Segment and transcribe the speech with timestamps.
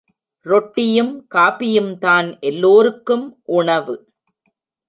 [0.45, 3.39] ரொட்டியும், காபியும்தான் எல்லோருக்கும்
[3.51, 3.95] உணவு.